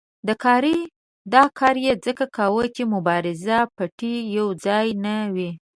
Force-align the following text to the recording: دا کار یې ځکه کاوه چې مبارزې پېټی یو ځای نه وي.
دا 1.37 1.43
کار 1.59 1.75
یې 1.85 1.93
ځکه 2.05 2.25
کاوه 2.35 2.65
چې 2.75 2.83
مبارزې 2.93 3.59
پېټی 3.75 4.15
یو 4.37 4.47
ځای 4.65 4.87
نه 5.05 5.15
وي. 5.33 5.49